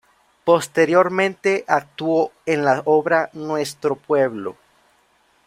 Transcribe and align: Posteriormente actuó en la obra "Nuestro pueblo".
Posteriormente 0.45 1.63
actuó 1.67 2.31
en 2.47 2.65
la 2.65 2.81
obra 2.85 3.29
"Nuestro 3.33 3.95
pueblo". 3.97 4.55